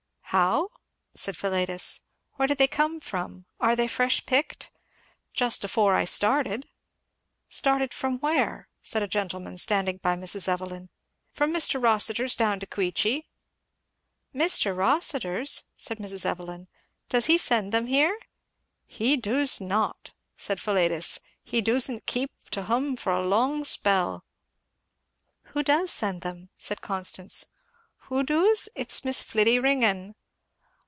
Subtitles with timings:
[0.33, 0.69] "How?"
[1.13, 2.03] said Philetus.
[2.35, 3.47] "Where do they come from?
[3.59, 4.71] Are they fresh picked?"
[5.33, 6.69] "Just afore I started."
[7.49, 10.47] "Started from where?" said a gentleman standing by Mrs.
[10.47, 10.87] Evelyn.
[11.33, 11.83] "From Mr.
[11.83, 13.27] Rossitur's down to Queechy."
[14.33, 14.73] "Mr.
[14.73, 16.25] Rossitur's!" said Mrs.
[16.25, 16.69] Evelyn;
[17.09, 18.17] "does he send them here?"
[18.85, 24.23] "He doos not," said Philetus; "he doosn't keep to hum for a long spell."
[25.51, 27.47] "Who does send them then?" said Constance.
[28.05, 28.69] "Who doos?
[28.75, 30.15] It's Miss Fliddy Ringgan."